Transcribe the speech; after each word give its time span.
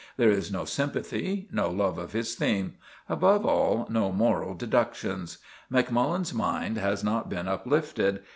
There 0.17 0.31
is 0.31 0.51
no 0.51 0.65
sympathy, 0.65 1.47
no 1.51 1.69
love 1.69 1.99
of 1.99 2.13
his 2.13 2.33
theme; 2.33 2.73
above 3.07 3.45
all, 3.45 3.85
no 3.87 4.11
moral 4.11 4.55
deductions. 4.55 5.37
Macmullen's 5.71 6.33
mind 6.33 6.79
has 6.79 7.03
not 7.03 7.29
been 7.29 7.47
uplifted. 7.47 8.23